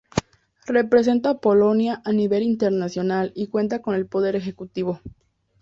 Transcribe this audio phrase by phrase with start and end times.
[0.65, 4.99] Representa a Polonia a nivel internacional y cuenta con el poder ejecutivo.